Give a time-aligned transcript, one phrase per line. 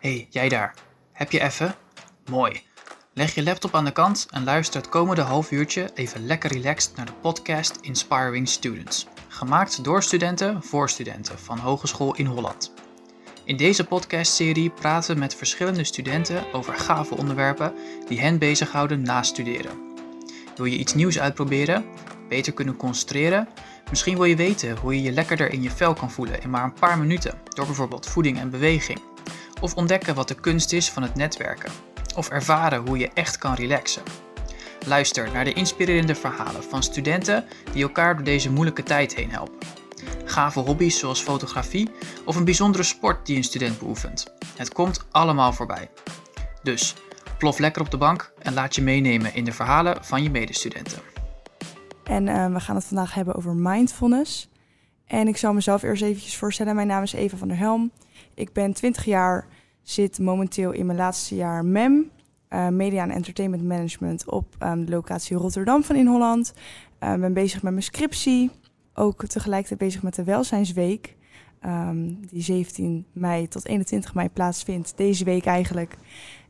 [0.00, 0.74] hey, jij daar.
[1.12, 1.74] Heb je even?
[2.30, 2.62] Mooi.
[3.14, 6.96] Leg je laptop aan de kant en luister het komende half uurtje even lekker relaxed
[6.96, 9.06] naar de podcast Inspiring Students.
[9.28, 12.72] Gemaakt door studenten voor studenten van Hogeschool in Holland.
[13.44, 17.74] In deze podcastserie praten we met verschillende studenten over gave onderwerpen
[18.08, 19.78] die hen bezighouden na studeren.
[20.56, 21.84] Wil je iets nieuws uitproberen?
[22.28, 23.48] Beter kunnen concentreren?
[23.90, 26.64] Misschien wil je weten hoe je je lekkerder in je vel kan voelen in maar
[26.64, 29.09] een paar minuten door bijvoorbeeld voeding en beweging.
[29.60, 31.72] Of ontdekken wat de kunst is van het netwerken.
[32.16, 34.02] Of ervaren hoe je echt kan relaxen.
[34.86, 39.58] Luister naar de inspirerende verhalen van studenten die elkaar door deze moeilijke tijd heen helpen.
[40.24, 41.90] Gave hobby's zoals fotografie
[42.24, 44.34] of een bijzondere sport die een student beoefent.
[44.56, 45.90] Het komt allemaal voorbij.
[46.62, 46.94] Dus
[47.38, 50.98] plof lekker op de bank en laat je meenemen in de verhalen van je medestudenten.
[52.04, 54.48] En uh, we gaan het vandaag hebben over mindfulness.
[55.06, 56.74] En ik zal mezelf eerst eventjes voorstellen.
[56.74, 57.90] Mijn naam is Eva van der Helm.
[58.34, 59.46] Ik ben 20 jaar,
[59.82, 62.10] zit momenteel in mijn laatste jaar MEM,
[62.50, 66.52] uh, Media en Entertainment Management, op um, de locatie Rotterdam van in Holland.
[67.00, 68.50] Uh, ben bezig met mijn scriptie,
[68.94, 71.16] ook tegelijkertijd bezig met de Welzijnsweek,
[71.66, 75.96] um, die 17 mei tot 21 mei plaatsvindt, deze week eigenlijk.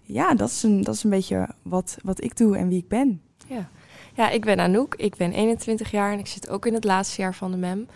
[0.02, 2.88] Ja, dat is een, dat is een beetje wat, wat ik doe en wie ik
[2.88, 3.22] ben.
[3.46, 3.68] Ja.
[4.14, 7.20] ja, ik ben Anouk, ik ben 21 jaar en ik zit ook in het laatste
[7.20, 7.86] jaar van de MEM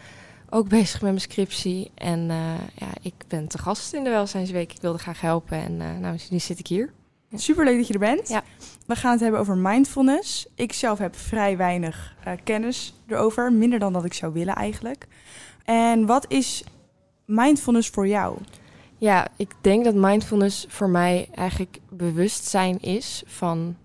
[0.55, 1.91] ook bezig met mijn scriptie.
[1.95, 4.73] En uh, ja, ik ben te gast in de Welzijnsweek.
[4.73, 6.93] Ik wilde graag helpen en uh, nou, nu zit ik hier.
[7.29, 7.39] Ja.
[7.39, 8.29] Super leuk dat je er bent.
[8.29, 8.43] Ja.
[8.87, 10.47] We gaan het hebben over mindfulness.
[10.55, 13.53] Ik zelf heb vrij weinig uh, kennis erover.
[13.53, 15.07] Minder dan dat ik zou willen eigenlijk.
[15.65, 16.65] En wat is
[17.25, 18.39] mindfulness voor jou?
[18.99, 23.77] Ja, ik denk dat mindfulness voor mij eigenlijk bewustzijn is van,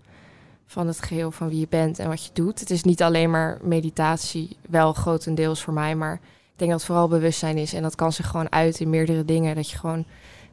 [0.66, 2.60] van het geheel van wie je bent en wat je doet.
[2.60, 6.20] Het is niet alleen maar meditatie, wel grotendeels voor mij, maar
[6.60, 7.72] denk dat het vooral bewustzijn is.
[7.72, 9.54] En dat kan zich gewoon uit in meerdere dingen.
[9.54, 10.04] Dat je gewoon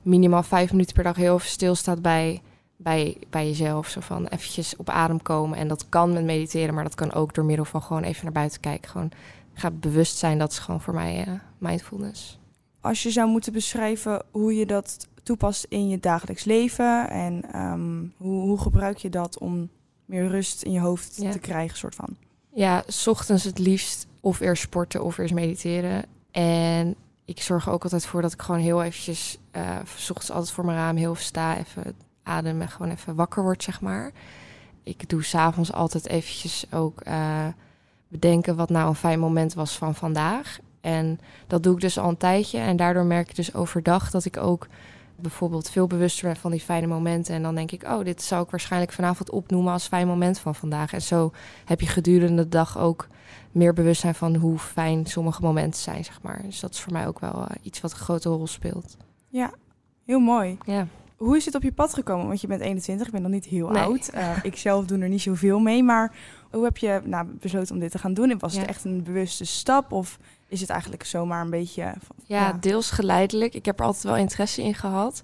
[0.01, 2.41] minimaal vijf minuten per dag heel even stilstaat bij,
[2.75, 3.87] bij, bij jezelf.
[3.87, 5.57] Zo van eventjes op adem komen.
[5.57, 8.33] En dat kan met mediteren, maar dat kan ook door middel van gewoon even naar
[8.33, 8.89] buiten kijken.
[8.89, 9.11] Gewoon
[9.53, 12.39] ga bewust zijn, dat is gewoon voor mij uh, mindfulness.
[12.81, 18.13] Als je zou moeten beschrijven hoe je dat toepast in je dagelijks leven en um,
[18.17, 19.69] hoe, hoe gebruik je dat om
[20.05, 21.31] meer rust in je hoofd ja.
[21.31, 22.17] te krijgen, soort van?
[22.53, 26.03] Ja, s ochtends het liefst of eerst sporten of eerst mediteren.
[26.31, 26.95] En
[27.25, 30.65] ik zorg ook altijd voor dat ik gewoon heel eventjes, uh, s ochtends altijd voor
[30.65, 34.11] mijn raam heel sta, even adem en gewoon even wakker word, zeg maar.
[34.83, 37.47] Ik doe s'avonds altijd eventjes ook uh,
[38.07, 40.59] bedenken wat nou een fijn moment was van vandaag.
[40.81, 42.59] En dat doe ik dus al een tijdje.
[42.59, 44.67] En daardoor merk ik dus overdag dat ik ook
[45.15, 47.35] bijvoorbeeld veel bewuster ben van die fijne momenten.
[47.35, 50.55] En dan denk ik, oh, dit zou ik waarschijnlijk vanavond opnoemen als fijn moment van
[50.55, 50.93] vandaag.
[50.93, 51.31] En zo
[51.65, 53.07] heb je gedurende de dag ook
[53.57, 56.41] meer bewustzijn van hoe fijn sommige momenten zijn, zeg maar.
[56.43, 58.97] Dus dat is voor mij ook wel uh, iets wat een grote rol speelt.
[59.27, 59.51] Ja,
[60.05, 60.57] heel mooi.
[60.65, 60.87] Ja.
[61.17, 62.27] Hoe is het op je pad gekomen?
[62.27, 63.83] Want je bent 21, ik ben nog niet heel Nee.
[63.83, 64.09] oud.
[64.15, 65.83] Uh, ik zelf doe er niet zoveel mee.
[65.83, 66.15] Maar
[66.51, 68.39] hoe heb je nou, besloten om dit te gaan doen?
[68.39, 68.59] Was Ja.
[68.59, 69.91] het echt een bewuste stap?
[69.91, 71.93] Of is het eigenlijk zomaar een beetje...
[72.05, 73.53] van- Ja, deels geleidelijk.
[73.53, 75.21] Ik heb er altijd wel interesse in gehad.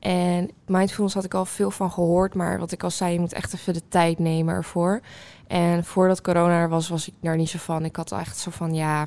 [0.00, 3.32] En mindfulness had ik al veel van gehoord, maar wat ik al zei, je moet
[3.32, 5.00] echt even de tijd nemen ervoor.
[5.46, 7.84] En voordat corona er was, was ik daar niet zo van.
[7.84, 9.02] Ik had echt zo van, ja,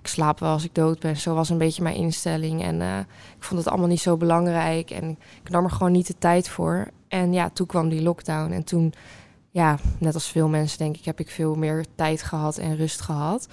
[0.00, 1.16] ik slaap wel als ik dood ben.
[1.16, 2.62] Zo was een beetje mijn instelling.
[2.62, 2.98] En eh,
[3.36, 4.90] ik vond het allemaal niet zo belangrijk.
[4.90, 6.88] En ik nam er gewoon niet de tijd voor.
[7.08, 8.52] En ja, toen kwam die lockdown.
[8.52, 8.92] En toen,
[9.50, 13.00] ja, net als veel mensen denk ik, heb ik veel meer tijd gehad en rust
[13.00, 13.48] gehad.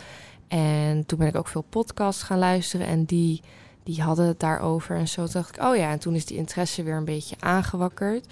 [0.48, 2.88] En toen ben ik ook veel podcasts gaan luisteren.
[2.88, 3.42] En die
[3.90, 4.96] die hadden het daarover.
[4.96, 8.26] En zo dacht ik, oh ja, en toen is die interesse weer een beetje aangewakkerd.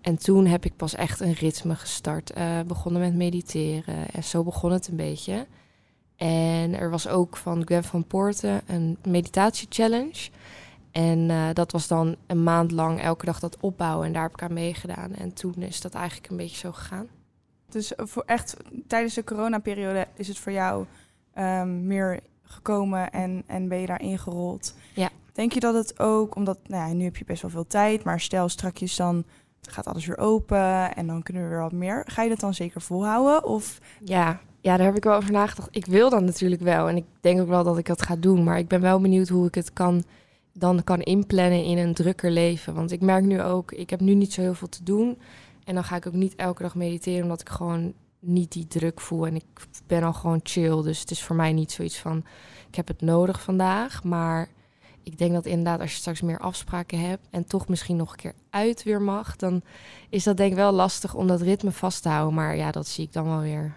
[0.00, 2.30] En toen heb ik pas echt een ritme gestart.
[2.30, 4.10] eh, begonnen met mediteren.
[4.12, 5.46] En zo begon het een beetje.
[6.16, 10.30] En er was ook van Gwen van Poorten een meditatie-challenge.
[10.90, 14.06] En eh, dat was dan een maand lang elke dag dat opbouwen.
[14.06, 15.14] En daar heb ik aan meegedaan.
[15.14, 17.06] En toen is dat eigenlijk een beetje zo gegaan.
[17.68, 18.56] Dus voor echt
[18.86, 20.86] tijdens de coronaperiode is het voor jou
[21.32, 22.20] ehm, meer
[22.52, 24.74] gekomen en, en ben je daar ingerold.
[24.94, 25.10] Ja.
[25.32, 28.04] Denk je dat het ook, omdat nou ja, nu heb je best wel veel tijd,
[28.04, 29.24] maar stel strakjes dan
[29.70, 32.04] gaat alles weer open en dan kunnen we weer wat meer.
[32.06, 33.44] Ga je dat dan zeker volhouden?
[33.44, 35.68] Of Ja, ja, daar heb ik wel over nagedacht.
[35.70, 36.88] Ik wil dan natuurlijk wel.
[36.88, 38.44] En ik denk ook wel dat ik dat ga doen.
[38.44, 40.04] Maar ik ben wel benieuwd hoe ik het kan,
[40.52, 42.74] dan kan inplannen in een drukker leven.
[42.74, 45.18] Want ik merk nu ook, ik heb nu niet zo heel veel te doen.
[45.64, 47.92] En dan ga ik ook niet elke dag mediteren, omdat ik gewoon
[48.24, 49.26] niet die druk voel.
[49.26, 49.44] En ik
[49.86, 50.82] ben al gewoon chill.
[50.82, 52.24] Dus het is voor mij niet zoiets van,
[52.68, 54.04] ik heb het nodig vandaag.
[54.04, 54.48] Maar
[55.02, 58.16] ik denk dat inderdaad, als je straks meer afspraken hebt en toch misschien nog een
[58.16, 59.62] keer uit weer mag, dan
[60.08, 62.34] is dat denk ik wel lastig om dat ritme vast te houden.
[62.34, 63.74] Maar ja, dat zie ik dan wel weer.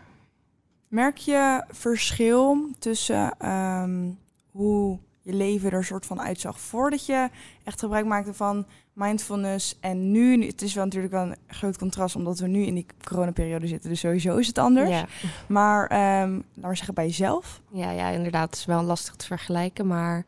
[0.87, 4.09] merk je verschil tussen ehm,
[4.51, 7.29] hoe je leven er soort van uitzag voordat je
[7.63, 8.65] echt gebruik maakte van
[8.95, 10.45] mindfulness en nu?
[10.45, 13.89] Het is wel natuurlijk wel een groot contrast omdat we nu in die coronaperiode zitten,
[13.89, 14.89] dus sowieso is het anders.
[14.89, 15.05] Ja.
[15.47, 17.61] Maar um, laten we zeggen bij jezelf.
[17.71, 18.49] Ja, ja, inderdaad.
[18.49, 20.25] Het is wel lastig te vergelijken, maar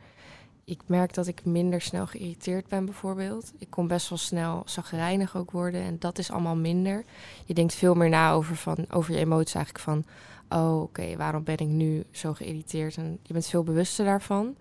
[0.65, 3.53] ik merk dat ik minder snel geïrriteerd ben bijvoorbeeld.
[3.57, 7.03] Ik kon best wel snel zagrijnig ook worden en dat is allemaal minder.
[7.45, 10.03] Je denkt veel meer na over, van, over je emoties eigenlijk van...
[10.49, 12.97] oh, oké, waarom ben ik nu zo geïrriteerd?
[12.97, 14.55] En je bent veel bewuster daarvan.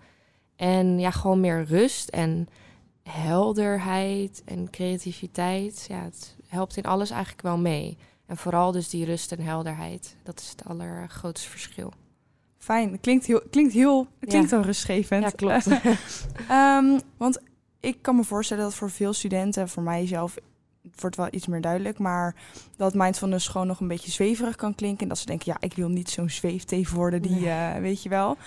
[0.55, 2.47] En ja, gewoon meer rust en
[3.09, 5.85] helderheid en creativiteit.
[5.89, 7.97] Ja, het helpt in alles eigenlijk wel mee.
[8.25, 10.15] En vooral dus die rust en helderheid.
[10.23, 11.93] Dat is het allergrootste verschil.
[12.57, 14.61] Fijn, klinkt heel, klinkt heel, klinkt ja.
[14.61, 15.23] rustgevend.
[15.23, 15.67] Ja, klopt.
[16.51, 17.39] um, want
[17.79, 20.35] ik kan me voorstellen dat voor veel studenten, voor mijzelf,
[20.95, 22.35] wordt wel iets meer duidelijk, maar
[22.75, 25.01] dat mindfulness gewoon nog een beetje zweverig kan klinken.
[25.01, 27.75] En dat ze denken, ja, ik wil niet zo'n zweefteef worden, die, nee.
[27.75, 28.37] uh, weet je wel.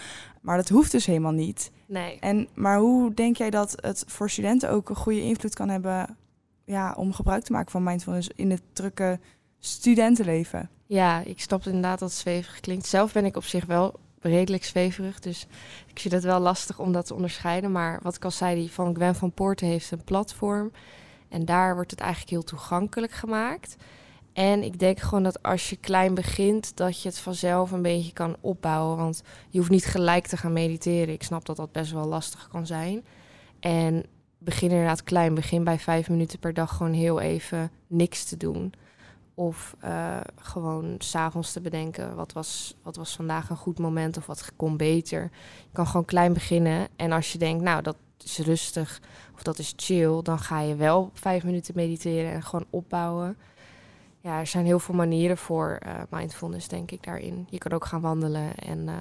[0.40, 1.70] Maar dat hoeft dus helemaal niet.
[1.86, 2.18] Nee.
[2.20, 6.16] En, maar hoe denk jij dat het voor studenten ook een goede invloed kan hebben
[6.64, 9.18] ja, om gebruik te maken van mindfulness in het drukke
[9.58, 10.70] studentenleven?
[10.86, 12.86] Ja, ik snap inderdaad dat het zweverig klinkt.
[12.86, 15.46] Zelf ben ik op zich wel redelijk zweverig, dus
[15.86, 17.72] ik vind het wel lastig om dat te onderscheiden.
[17.72, 20.70] Maar wat ik al zei, die van Gwen van Poorten heeft een platform.
[21.30, 23.76] En daar wordt het eigenlijk heel toegankelijk gemaakt.
[24.32, 28.12] En ik denk gewoon dat als je klein begint, dat je het vanzelf een beetje
[28.12, 28.96] kan opbouwen.
[28.96, 31.14] Want je hoeft niet gelijk te gaan mediteren.
[31.14, 33.04] Ik snap dat dat best wel lastig kan zijn.
[33.60, 34.04] En
[34.38, 35.34] begin inderdaad klein.
[35.34, 38.72] Begin bij vijf minuten per dag gewoon heel even niks te doen.
[39.34, 44.26] Of uh, gewoon s'avonds te bedenken, wat was, wat was vandaag een goed moment of
[44.26, 45.22] wat kon beter.
[45.56, 46.88] Je kan gewoon klein beginnen.
[46.96, 49.00] En als je denkt, nou, dat is rustig
[49.34, 53.36] of dat is chill, dan ga je wel vijf minuten mediteren en gewoon opbouwen.
[54.20, 57.46] Ja, er zijn heel veel manieren voor uh, mindfulness, denk ik, daarin.
[57.50, 58.94] Je kan ook gaan wandelen en uh,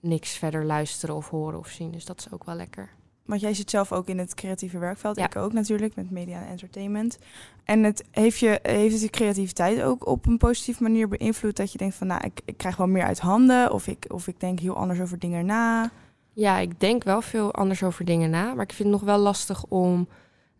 [0.00, 1.90] niks verder luisteren of horen of zien.
[1.90, 2.90] Dus dat is ook wel lekker.
[3.24, 5.16] Want jij zit zelf ook in het creatieve werkveld.
[5.16, 5.24] Ja.
[5.24, 7.18] Ik ook natuurlijk, met media en entertainment.
[7.64, 11.56] En het heeft, je, heeft het je creativiteit ook op een positieve manier beïnvloed?
[11.56, 13.72] Dat je denkt van, nou, ik, ik krijg wel meer uit handen.
[13.72, 15.90] Of ik, of ik denk heel anders over dingen na.
[16.32, 18.54] Ja, ik denk wel veel anders over dingen na.
[18.54, 20.08] Maar ik vind het nog wel lastig om...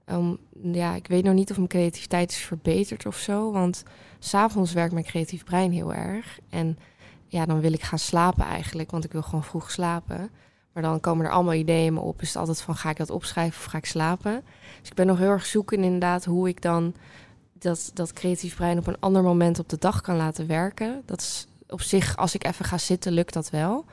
[0.07, 3.53] Um, ja, ik weet nog niet of mijn creativiteit is verbeterd of zo.
[3.53, 3.83] Want
[4.19, 6.39] s'avonds werkt mijn creatief brein heel erg.
[6.49, 6.79] En
[7.27, 8.91] ja, dan wil ik gaan slapen eigenlijk.
[8.91, 10.31] Want ik wil gewoon vroeg slapen.
[10.73, 12.23] Maar dan komen er allemaal ideeën me op.
[12.23, 14.45] Is het altijd van, ga ik dat opschrijven of ga ik slapen?
[14.81, 16.95] Dus ik ben nog heel erg zoeken inderdaad hoe ik dan
[17.53, 21.03] dat, dat creatief brein op een ander moment op de dag kan laten werken.
[21.07, 23.85] Dat is op zich, als ik even ga zitten, lukt dat wel.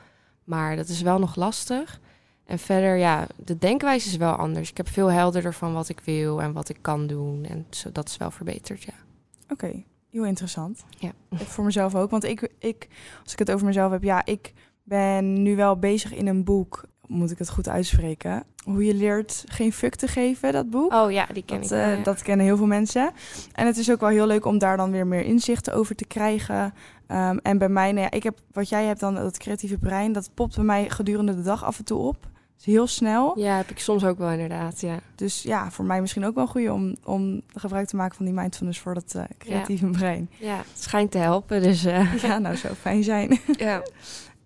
[0.44, 2.00] Maar dat is wel nog lastig.
[2.44, 4.70] En verder, ja, de denkwijze is wel anders.
[4.70, 7.44] Ik heb veel helderder van wat ik wil en wat ik kan doen.
[7.44, 8.94] En zo, dat is wel verbeterd, ja.
[9.42, 10.84] Oké, okay, heel interessant.
[10.98, 11.12] Ja.
[11.30, 12.10] Voor mezelf ook.
[12.10, 12.88] Want ik, ik,
[13.22, 14.52] als ik het over mezelf heb, ja, ik
[14.82, 19.44] ben nu wel bezig in een boek, moet ik het goed uitspreken, hoe je leert
[19.46, 20.92] geen fuck te geven, dat boek.
[20.92, 21.76] Oh ja, die ken dat, ik.
[21.76, 22.02] Uh, ja.
[22.02, 23.10] Dat kennen heel veel mensen.
[23.52, 26.06] En het is ook wel heel leuk om daar dan weer meer inzichten over te
[26.06, 26.74] krijgen.
[27.08, 30.12] Um, en bij mij, nou ja, ik heb wat jij hebt dan, dat creatieve brein,
[30.12, 32.28] dat popt bij mij gedurende de dag af en toe op.
[32.56, 33.38] Dus heel snel.
[33.38, 34.98] Ja, heb ik soms ook wel inderdaad, ja.
[35.14, 38.34] Dus ja, voor mij misschien ook wel goed om, om gebruik te maken van die
[38.34, 39.92] mindfulness voor dat uh, creatieve ja.
[39.92, 40.30] brein.
[40.38, 41.86] Ja, het schijnt te helpen, dus...
[41.86, 42.22] Uh...
[42.22, 43.40] Ja, nou, zou fijn zijn.
[43.56, 43.82] ja.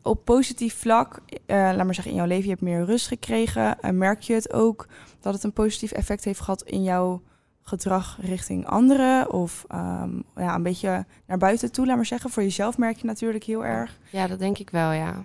[0.05, 3.81] Op positief vlak, uh, laat maar zeggen, in jouw leven, je hebt meer rust gekregen.
[3.81, 4.87] En merk je het ook
[5.21, 7.23] dat het een positief effect heeft gehad in jouw
[7.62, 9.32] gedrag richting anderen?
[9.32, 12.31] Of um, ja, een beetje naar buiten toe, laat maar zeggen.
[12.31, 13.99] Voor jezelf merk je natuurlijk heel erg.
[14.11, 15.25] Ja, dat denk ik wel, ja.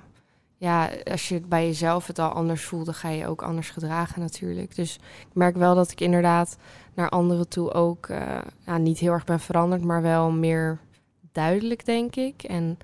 [0.57, 4.21] Ja, als je bij jezelf het al anders voelt, dan ga je ook anders gedragen
[4.21, 4.75] natuurlijk.
[4.75, 6.57] Dus ik merk wel dat ik inderdaad
[6.93, 8.07] naar anderen toe ook
[8.65, 10.79] ja, niet heel erg ben veranderd, maar wel meer
[11.31, 12.43] duidelijk, denk ik.
[12.43, 12.77] En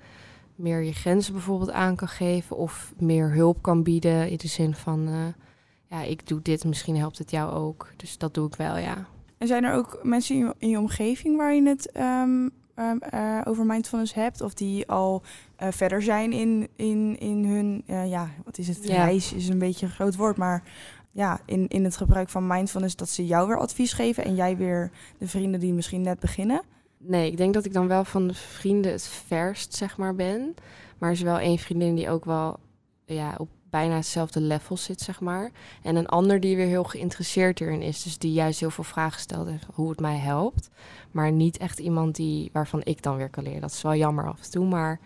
[0.56, 4.74] meer je grenzen bijvoorbeeld aan kan geven of meer hulp kan bieden in de zin
[4.74, 5.14] van, uh,
[5.86, 7.92] ja, ik doe dit, misschien helpt het jou ook.
[7.96, 9.06] Dus dat doe ik wel, ja.
[9.38, 13.00] En zijn er ook mensen in je, in je omgeving waar je het um, um,
[13.14, 15.22] uh, over mindfulness hebt of die al
[15.62, 19.04] uh, verder zijn in, in, in hun, ja, wat is het, ja.
[19.04, 20.62] reis is een beetje een groot woord, maar
[21.12, 24.56] ja, in, in het gebruik van mindfulness dat ze jou weer advies geven en jij
[24.56, 26.62] weer de vrienden die misschien net beginnen?
[26.98, 30.54] Nee, ik denk dat ik dan wel van de vrienden het verst, zeg maar, ben.
[30.98, 32.58] Maar er is wel één vriendin die ook wel
[33.04, 35.50] ja, op bijna hetzelfde level zit, zeg maar.
[35.82, 38.02] En een ander die weer heel geïnteresseerd erin is.
[38.02, 40.68] Dus die juist heel veel vragen stelt hoe het mij helpt.
[41.10, 43.60] Maar niet echt iemand die, waarvan ik dan weer kan leren.
[43.60, 45.00] Dat is wel jammer af en toe, maar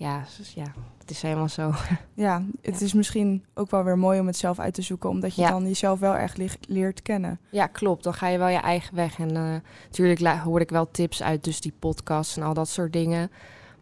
[0.00, 0.72] ja, dus ja
[1.10, 1.72] het is helemaal zo.
[2.14, 2.84] Ja, het ja.
[2.84, 5.50] is misschien ook wel weer mooi om het zelf uit te zoeken, omdat je ja.
[5.50, 6.38] dan jezelf wel echt
[6.68, 7.40] leert kennen.
[7.50, 8.04] Ja, klopt.
[8.04, 9.18] Dan ga je wel je eigen weg.
[9.18, 9.54] En uh,
[9.84, 13.30] natuurlijk hoor ik wel tips uit, dus die podcasts en al dat soort dingen.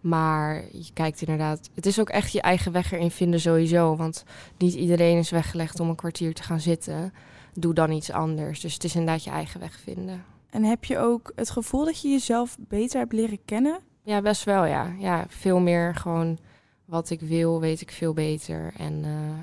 [0.00, 3.96] Maar je kijkt inderdaad, het is ook echt je eigen weg erin vinden sowieso.
[3.96, 4.24] Want
[4.58, 7.12] niet iedereen is weggelegd om een kwartier te gaan zitten.
[7.54, 8.60] Doe dan iets anders.
[8.60, 10.24] Dus het is inderdaad je eigen weg vinden.
[10.50, 13.80] En heb je ook het gevoel dat je jezelf beter hebt leren kennen?
[14.08, 14.94] Ja, best wel ja.
[14.98, 16.38] Ja, veel meer gewoon
[16.84, 18.72] wat ik wil, weet ik veel beter.
[18.76, 19.38] En uh,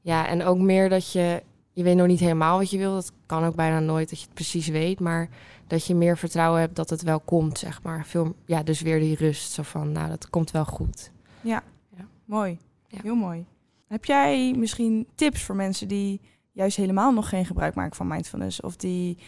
[0.00, 1.42] ja, en ook meer dat je,
[1.72, 2.92] je weet nog niet helemaal wat je wil.
[2.92, 5.00] Dat kan ook bijna nooit dat je het precies weet.
[5.00, 5.28] Maar
[5.66, 8.06] dat je meer vertrouwen hebt dat het wel komt, zeg maar.
[8.06, 9.52] Veel, ja, dus weer die rust.
[9.52, 11.10] Zo van, nou, dat komt wel goed.
[11.40, 11.62] Ja,
[11.96, 12.06] ja.
[12.24, 12.58] mooi.
[12.86, 12.98] Ja.
[13.02, 13.46] Heel mooi.
[13.86, 16.20] Heb jij misschien tips voor mensen die
[16.52, 18.60] juist helemaal nog geen gebruik maken van mindfulness?
[18.60, 19.18] Of die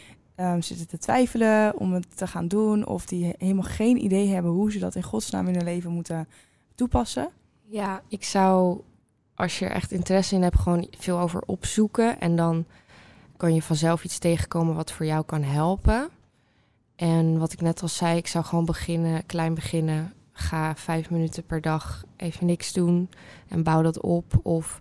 [0.41, 2.87] um, zitten te twijfelen om het te gaan doen?
[2.87, 6.29] Of die helemaal geen idee hebben hoe ze dat in godsnaam in hun leven moeten
[6.75, 7.29] toepassen?
[7.67, 8.81] Ja, ik zou,
[9.35, 12.21] als je er echt interesse in hebt, gewoon veel over opzoeken.
[12.21, 12.65] En dan
[13.37, 16.09] kan je vanzelf iets tegenkomen wat voor jou kan helpen.
[16.97, 20.13] En wat ik net al zei, ik zou gewoon beginnen, klein beginnen.
[20.33, 23.09] Ga vijf minuten per dag even niks doen
[23.49, 24.41] en bouw dat op.
[24.43, 24.81] Of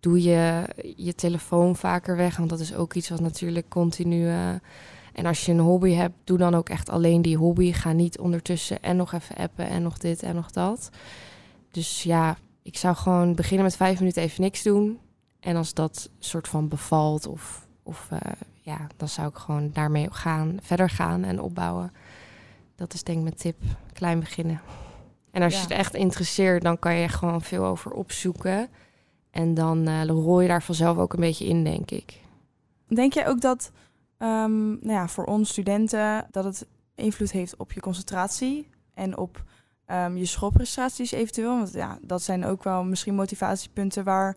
[0.00, 0.64] doe je
[0.96, 4.26] je telefoon vaker weg, want dat is ook iets wat natuurlijk continu.
[4.26, 4.48] Uh,
[5.12, 7.72] en als je een hobby hebt, doe dan ook echt alleen die hobby.
[7.72, 10.90] Ga niet ondertussen en nog even appen en nog dit en nog dat.
[11.70, 14.98] Dus ja, ik zou gewoon beginnen met vijf minuten even niks doen.
[15.40, 18.18] En als dat soort van bevalt of, of uh,
[18.60, 21.92] ja, dan zou ik gewoon daarmee gaan, verder gaan en opbouwen.
[22.76, 23.56] Dat is denk ik mijn tip.
[23.92, 24.60] Klein beginnen.
[25.30, 28.68] En als je het echt interesseert, dan kan je gewoon veel over opzoeken.
[29.30, 32.20] En dan uh, rol je daar vanzelf ook een beetje in, denk ik.
[32.86, 33.70] Denk jij ook dat
[34.18, 39.44] um, nou ja, voor ons studenten dat het invloed heeft op je concentratie en op
[39.86, 41.56] um, je schoolprestaties eventueel?
[41.56, 44.36] Want ja, dat zijn ook wel misschien motivatiepunten waar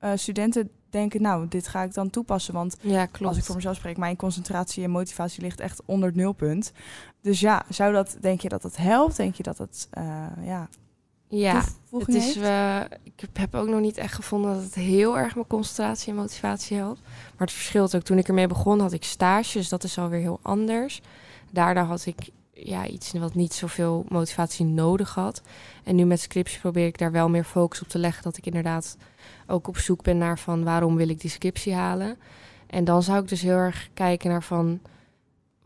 [0.00, 2.54] uh, studenten denken, nou, dit ga ik dan toepassen.
[2.54, 3.24] Want ja, klopt.
[3.26, 6.72] als ik voor mezelf spreek, mijn concentratie en motivatie ligt echt onder het nulpunt.
[7.20, 9.16] Dus ja, zou dat, denk je dat dat helpt?
[9.16, 10.68] Denk je dat het, uh, ja...
[11.30, 15.34] Ja, het is, uh, ik heb ook nog niet echt gevonden dat het heel erg
[15.34, 17.00] mijn concentratie en motivatie helpt.
[17.02, 18.02] Maar het verschilt ook.
[18.02, 19.68] Toen ik ermee begon, had ik stages.
[19.68, 21.00] Dat is alweer heel anders.
[21.50, 25.42] Daardoor had ik ja, iets wat niet zoveel motivatie nodig had.
[25.84, 28.22] En nu met scriptie probeer ik daar wel meer focus op te leggen.
[28.22, 28.96] Dat ik inderdaad
[29.46, 32.16] ook op zoek ben naar van waarom wil ik die scriptie halen.
[32.66, 34.80] En dan zou ik dus heel erg kijken naar van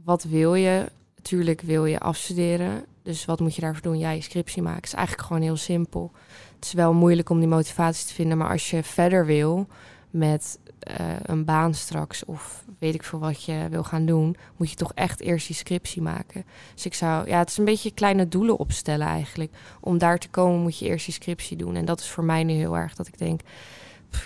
[0.04, 0.90] wat wil je?
[1.23, 2.85] Tuurlijk wil je afstuderen.
[3.04, 3.99] Dus wat moet je daarvoor doen?
[3.99, 4.80] Ja, je scriptie maken.
[4.80, 6.12] Het is eigenlijk gewoon heel simpel.
[6.54, 8.38] Het is wel moeilijk om die motivatie te vinden.
[8.38, 9.66] Maar als je verder wil
[10.11, 10.58] met
[11.00, 14.76] uh, een baan straks of weet ik veel wat je wil gaan doen, moet je
[14.76, 16.44] toch echt eerst die scriptie maken.
[16.75, 19.52] Dus ik zou, ja, het is een beetje kleine doelen opstellen eigenlijk.
[19.80, 21.76] Om daar te komen moet je eerst die scriptie doen.
[21.76, 23.40] En dat is voor mij nu heel erg dat ik denk,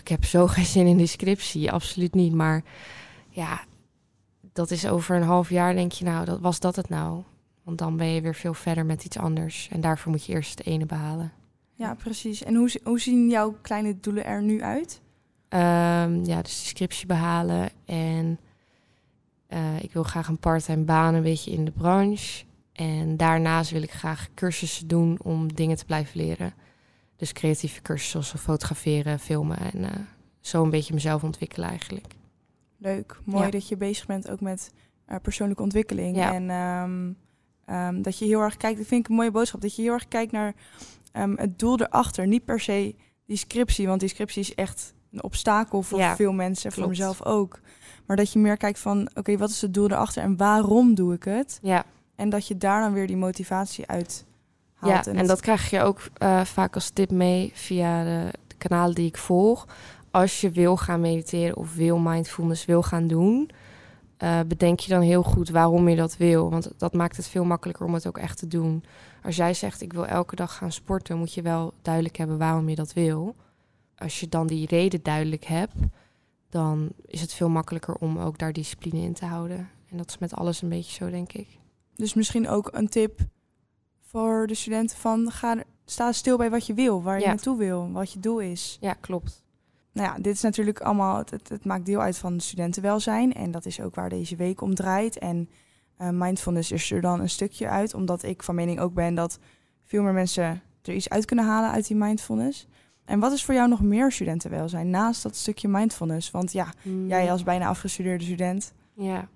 [0.01, 2.35] ik heb zo geen zin in die scriptie, absoluut niet.
[2.35, 2.63] Maar
[3.29, 3.65] ja,
[4.53, 7.23] dat is over een half jaar denk je, nou, dat, was dat het nou?
[7.69, 9.69] Want dan ben je weer veel verder met iets anders.
[9.71, 11.33] En daarvoor moet je eerst het ene behalen.
[11.75, 12.43] Ja, precies.
[12.43, 15.01] En hoe, hoe zien jouw kleine doelen er nu uit?
[15.49, 17.69] Um, ja, dus de scriptie behalen.
[17.85, 18.39] En
[19.49, 22.45] uh, ik wil graag een parttime baan een beetje in de branche.
[22.73, 26.55] En daarnaast wil ik graag cursussen doen om dingen te blijven leren.
[27.17, 29.89] Dus creatieve cursussen zoals fotograferen, filmen en uh,
[30.41, 32.15] zo een beetje mezelf ontwikkelen eigenlijk.
[32.79, 33.51] Leuk, mooi ja.
[33.51, 34.73] dat je bezig bent ook met
[35.09, 36.17] uh, persoonlijke ontwikkeling.
[36.17, 36.35] Ja.
[36.35, 37.17] En um,
[37.71, 39.93] um, dat je heel erg kijkt, dat vind ik een mooie boodschap, dat je heel
[39.93, 40.55] erg kijkt naar
[41.13, 42.27] het doel erachter.
[42.27, 42.95] Niet per se
[43.27, 46.77] die scriptie, want die scriptie is echt een obstakel voor ja, veel mensen, klopt.
[46.77, 47.61] voor mezelf ook.
[48.07, 50.95] Maar dat je meer kijkt van, oké, okay, wat is het doel erachter en waarom
[50.95, 51.59] doe ik het?
[51.63, 51.85] Ja.
[52.17, 54.25] En dat je daar dan weer die motivatie uit
[54.75, 55.05] haalt.
[55.05, 58.55] Ja, en, en dat krijg je ook uh, vaak als tip mee via de, de,
[58.57, 59.67] kanalen die ik volg.
[60.11, 63.51] Als je wil gaan mediteren of wil mindfulness wil gaan doen,
[64.23, 66.51] uh, bedenk je dan heel goed waarom je dat wil.
[66.51, 68.85] Want dat maakt het veel makkelijker om het ook echt te doen.
[69.23, 72.69] Als jij zegt, ik wil elke dag gaan sporten, moet je wel duidelijk hebben waarom
[72.69, 73.35] je dat wil
[73.99, 75.77] als je dan die reden duidelijk hebt,
[76.49, 79.71] dan is het veel makkelijker om ook daar discipline in te houden.
[79.91, 81.49] En dat is met alles een beetje zo, denk ik.
[81.97, 83.21] Dus misschien ook een tip
[84.01, 87.29] voor de studenten van ga, sta stil bij wat je wil, waar je ja.
[87.29, 88.79] naartoe wil, wat je doel is.
[88.81, 89.43] Ja, klopt.
[89.93, 93.67] Nou ja, dit is natuurlijk allemaal, het, het maakt deel uit van studentenwelzijn en dat
[93.67, 95.19] is ook waar deze week om draait.
[95.19, 95.49] En
[95.99, 99.39] uh, mindfulness is er dan een stukje uit, omdat ik van mening ook ben dat
[99.85, 102.67] veel meer mensen er iets uit kunnen halen uit die mindfulness.
[103.05, 106.31] En wat is voor jou nog meer studentenwelzijn naast dat stukje mindfulness?
[106.31, 107.09] Want ja, mm.
[107.09, 108.73] jij als bijna afgestudeerde student.
[108.95, 109.29] Ja,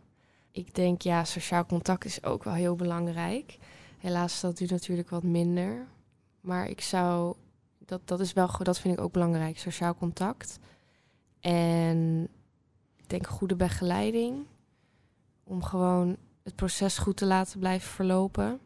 [0.50, 3.58] ik denk ja, sociaal contact is ook wel heel belangrijk.
[3.98, 5.86] Helaas dat u natuurlijk wat minder.
[6.40, 7.34] Maar ik zou,
[7.86, 10.58] dat, dat is wel, dat vind ik ook belangrijk, sociaal contact.
[11.40, 12.28] En
[12.96, 14.46] ik denk goede begeleiding.
[15.44, 18.60] Om gewoon het proces goed te laten blijven verlopen.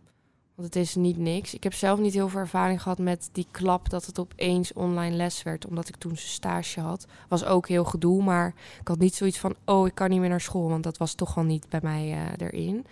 [0.55, 1.55] Want het is niet niks.
[1.55, 5.17] Ik heb zelf niet heel veel ervaring gehad met die klap dat het opeens online
[5.17, 5.67] les werd.
[5.67, 7.07] Omdat ik toen stage had.
[7.29, 9.55] Was ook heel gedoe, maar ik had niet zoiets van...
[9.65, 12.13] oh, ik kan niet meer naar school, want dat was toch al niet bij mij
[12.13, 12.87] uh, erin.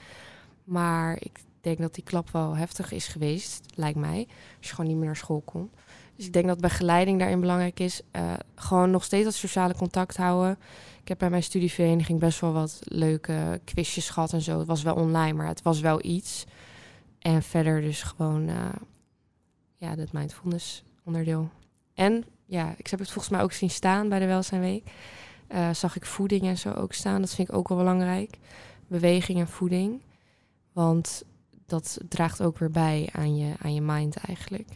[0.65, 4.27] Maar ik denk dat die klap wel heftig is geweest, lijkt mij.
[4.59, 5.71] Als je gewoon niet meer naar school kon.
[6.17, 8.01] Dus ik denk dat begeleiding daarin belangrijk is.
[8.13, 10.59] Uh, gewoon nog steeds dat sociale contact houden.
[11.01, 14.59] Ik heb bij mijn studievereniging best wel wat leuke quizjes gehad en zo.
[14.59, 16.45] Het was wel online, maar het was wel iets.
[17.19, 18.57] En verder dus gewoon uh,
[19.77, 21.51] ja, dat mindfulness onderdeel.
[21.95, 24.91] En ja, ik heb het volgens mij ook zien staan bij de Welzijnweek.
[25.49, 27.21] Uh, zag ik voeding en zo ook staan.
[27.21, 28.39] Dat vind ik ook wel belangrijk.
[28.87, 30.01] Beweging en voeding.
[30.73, 31.25] Want
[31.67, 34.69] dat draagt ook weer bij aan je, aan je mind eigenlijk.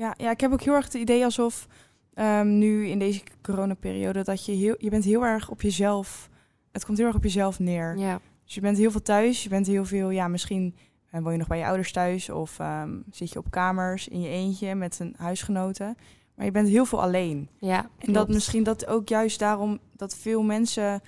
[0.00, 1.66] Ja, ja, ik heb ook heel erg het idee alsof
[2.14, 6.28] um, nu in deze coronaperiode dat je heel, je bent heel erg op jezelf.
[6.72, 7.98] Het komt heel erg op jezelf neer.
[7.98, 8.20] Ja.
[8.44, 9.42] Dus je bent heel veel thuis.
[9.42, 10.74] Je bent heel veel, ja, misschien
[11.14, 14.20] uh, woon je nog bij je ouders thuis of um, zit je op kamers in
[14.20, 15.96] je eentje met een huisgenoten.
[16.34, 17.48] Maar je bent heel veel alleen.
[17.58, 17.80] Ja.
[17.80, 18.06] Klopt.
[18.06, 21.00] En dat misschien dat ook juist daarom dat veel mensen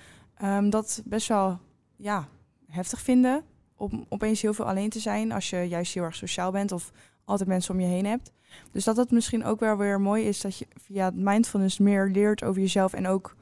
[0.43, 1.59] um, dat best wel
[1.95, 2.27] ja,
[2.67, 3.43] heftig vinden.
[3.75, 6.91] Om opeens heel veel alleen te zijn als je juist heel erg sociaal bent of
[7.25, 8.31] altijd mensen om je heen hebt.
[8.71, 12.43] Dus dat het misschien ook wel weer mooi is dat je via mindfulness meer leert
[12.43, 13.35] over jezelf en ook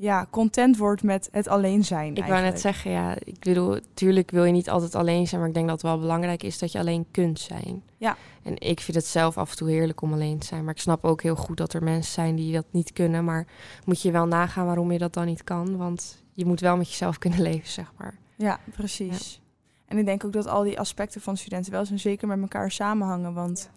[0.00, 2.14] ja, content wordt met het alleen zijn.
[2.14, 5.48] Ik wou net zeggen, ja, ik bedoel, natuurlijk wil je niet altijd alleen zijn, maar
[5.48, 7.82] ik denk dat het wel belangrijk is dat je alleen kunt zijn.
[7.96, 8.16] Ja.
[8.42, 10.80] En ik vind het zelf af en toe heerlijk om alleen te zijn, maar ik
[10.80, 13.46] snap ook heel goed dat er mensen zijn die dat niet kunnen, maar
[13.84, 16.88] moet je wel nagaan waarom je dat dan niet kan, want je moet wel met
[16.88, 18.18] jezelf kunnen leven, zeg maar.
[18.36, 19.34] Ja, precies.
[19.34, 19.39] Ja.
[19.90, 22.70] En ik denk ook dat al die aspecten van studenten wel zijn zeker met elkaar
[22.70, 23.70] samenhangen, want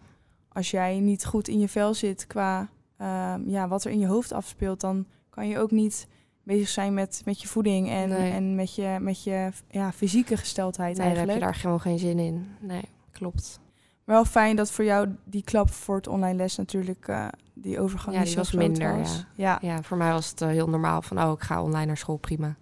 [0.50, 2.70] als jij niet goed in je vel zit qua
[3.01, 6.08] uh, ja, wat er in je hoofd afspeelt, dan kan je ook niet
[6.43, 8.32] bezig zijn met, met je voeding en, Nee.
[8.32, 12.00] en met je, met je ja, fysieke gesteldheid Nee, daar heb je daar gewoon geen
[12.00, 12.48] zin in.
[12.60, 13.60] Nee, klopt.
[14.03, 18.15] Wel fijn dat voor jou die klap voor het online les natuurlijk, eh, die overgang
[18.15, 19.25] Ja, die zo was minder, was.
[19.36, 19.58] Ja.
[19.62, 22.17] Ja, voor mij was het eh, heel normaal van, oh, ik ga online naar school,
[22.17, 22.55] prima.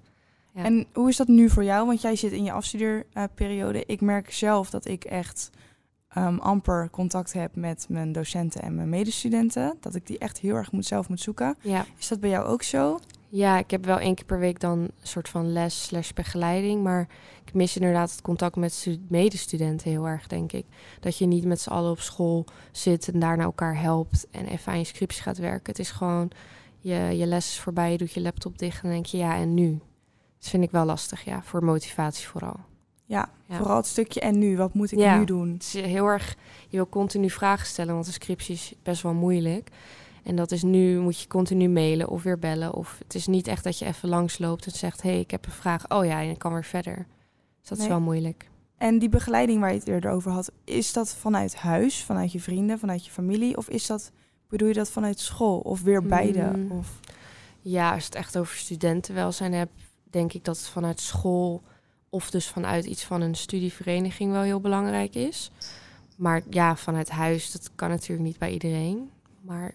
[0.53, 0.63] Ja.
[0.63, 1.85] En hoe is dat nu voor jou?
[1.87, 3.83] Want jij zit in je afstudeerperiode.
[3.85, 5.49] ik merk zelf dat ik echt
[6.17, 9.77] um, amper contact heb met mijn docenten en mijn medestudenten.
[9.79, 11.55] Dat ik die echt heel erg moet, zelf moet zoeken.
[11.61, 11.85] Ja.
[11.97, 12.99] Is dat bij jou ook zo?
[13.29, 16.83] Ja, ik heb wel één keer per week dan een soort van les slash begeleiding.
[16.83, 17.07] Maar
[17.45, 20.65] ik mis inderdaad het contact met stu- medestudenten heel erg, denk ik.
[20.99, 24.45] Dat je niet met z'n allen op school zit en daar naar elkaar helpt en
[24.45, 25.65] even aan je scriptie gaat werken.
[25.71, 26.31] Het is gewoon,
[26.79, 29.35] je, je les is voorbij, je doet je laptop dicht en dan denk je, ja,
[29.35, 29.79] en nu?
[30.41, 32.55] Dat vind ik wel lastig, ja, voor motivatie vooral.
[33.05, 33.57] Ja, Ja.
[33.57, 34.57] vooral het stukje en nu.
[34.57, 35.17] Wat moet ik Ja.
[35.17, 35.51] nu doen?
[35.51, 36.35] Het is heel erg,
[36.67, 39.69] je wil continu vragen stellen, want de scriptie is best wel moeilijk.
[40.23, 42.73] En dat is nu, moet je continu mailen of weer bellen.
[42.73, 45.45] Of het is niet echt dat je even langsloopt en zegt, hé, hey, ik heb
[45.45, 45.89] een vraag.
[45.89, 46.95] Oh ja, en ik kan weer verder.
[47.59, 47.87] Dus dat Nee.
[47.87, 48.49] is wel moeilijk.
[48.77, 52.39] En die begeleiding waar je het eerder over had, is dat vanuit huis, vanuit je
[52.39, 53.57] vrienden, vanuit je familie?
[53.57, 54.11] Of is dat,
[54.49, 55.59] bedoel je dat vanuit school?
[55.59, 56.51] Of weer beide?
[56.55, 56.71] Mm.
[56.71, 56.99] Of,
[57.63, 59.71] Ja, als het echt over studentenwelzijn hebt,
[60.11, 61.61] denk ik dat het vanuit school
[62.09, 65.51] of dus vanuit iets van een studievereniging wel heel belangrijk is.
[66.17, 69.11] Maar ja, vanuit huis, dat kan natuurlijk niet bij iedereen.
[69.41, 69.73] Maar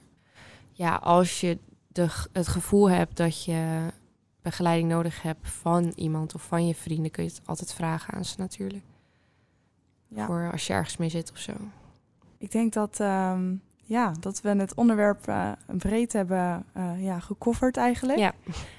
[0.72, 3.92] ja, als je de, het gevoel hebt dat je
[4.42, 8.24] begeleiding nodig hebt van iemand of van je vrienden, kun je het altijd vragen aan
[8.24, 8.84] ze natuurlijk.
[10.08, 10.26] ja.
[10.26, 11.52] Voor als je ergens mee zit of zo.
[12.38, 13.54] Ik denk dat, ehm,
[13.86, 18.18] ja, dat we het onderwerp eh, breed hebben eh ja, gecoverd eigenlijk.
[18.18, 18.32] Ja.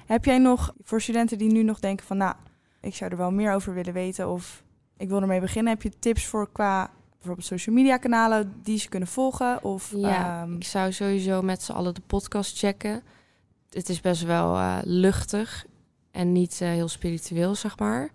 [0.06, 2.16] Heb jij nog, voor studenten die nu nog denken van...
[2.16, 2.34] nou,
[2.80, 4.62] ik zou er wel meer over willen weten of
[4.96, 5.72] ik wil ermee beginnen...
[5.72, 9.64] heb je tips voor qua bijvoorbeeld social media kanalen die ze kunnen volgen?
[9.64, 13.02] Of, Ja, ehm, ik zou sowieso met z'n allen de podcast checken.
[13.70, 15.66] Het is best wel eh, luchtig
[16.10, 18.10] en niet heel spiritueel, zeg maar.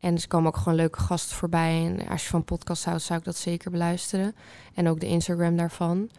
[0.00, 1.84] En er komen ook gewoon leuke gasten voorbij.
[1.84, 4.34] En als je van podcast houdt, zou ik dat zeker beluisteren.
[4.74, 6.10] En ook de Instagram daarvan.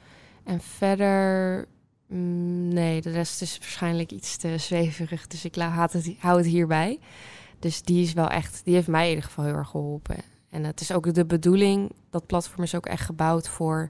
[0.44, 1.66] En verder,
[2.08, 5.28] mm, nee, de rest is waarschijnlijk iets te zweverig.
[5.28, 7.00] Dus ik haat het, hou het hierbij.
[7.60, 10.18] Dus die is wel echt, die heeft mij in ieder geval heel erg geholpen.
[10.50, 13.90] En het is ook de bedoeling, dat platform is ook echt gebouwd voor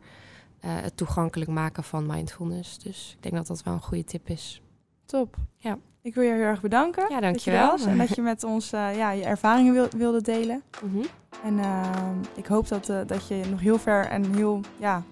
[0.60, 2.77] eh, het toegankelijk maken van mindfulness.
[2.77, 4.62] Dus ik denk dat dat wel een goede tip is.
[5.06, 5.36] top.
[5.56, 5.77] Ja.
[6.03, 7.01] Ik wil je heel erg bedanken.
[7.01, 7.69] Ja, dat je dankjewel.
[7.69, 10.63] was En dat je met ons eh, ja, je ervaringen wil, wilde delen.
[10.83, 11.05] Mhm.
[11.43, 15.03] En ehm, ik hoop dat, eh, dat je nog heel ver en heel, ja,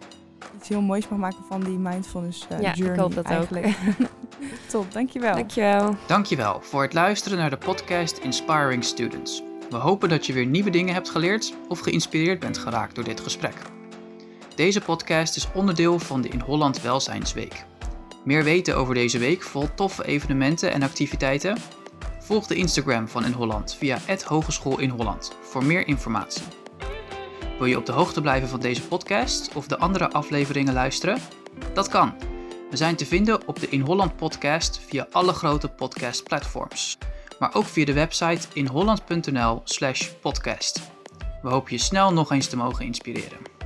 [0.57, 3.31] iets heel moois mag maken van die mindfulness eh, Ja, ik journey hoop dat ook.
[3.31, 3.75] eigenlijk.
[4.71, 5.35] Top, dankjewel.
[5.35, 5.95] Dankjewel.
[6.07, 9.43] Dankjewel voor het luisteren naar de podcast Inspiring Students.
[9.69, 13.19] We hopen dat je weer nieuwe dingen hebt geleerd of geïnspireerd bent geraakt door dit
[13.19, 13.55] gesprek.
[14.55, 17.65] Deze podcast is onderdeel van de In Holland Welzijnsweek.
[18.29, 21.57] Meer weten over deze week vol toffe evenementen en activiteiten?
[22.19, 26.43] Volg de Instagram van In Holland via Hogeschool in Holland voor meer informatie.
[27.57, 31.17] Wil je op de hoogte blijven van deze podcast of de andere afleveringen luisteren?
[31.73, 32.13] Dat kan.
[32.69, 36.97] We zijn te vinden op de In Holland podcast via alle grote podcastplatforms.
[37.39, 40.81] Maar ook via de website inholland.nl/podcast.
[41.41, 43.58] We hopen je snel nog eens te mogen inspireren.